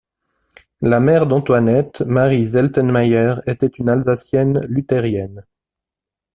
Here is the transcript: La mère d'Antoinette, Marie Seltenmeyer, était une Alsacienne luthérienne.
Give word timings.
La 0.81 0.99
mère 0.99 1.27
d'Antoinette, 1.27 2.01
Marie 2.01 2.49
Seltenmeyer, 2.49 3.35
était 3.45 3.67
une 3.67 3.87
Alsacienne 3.87 4.59
luthérienne. 4.61 5.45